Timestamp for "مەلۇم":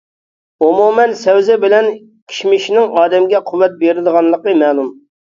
4.63-4.89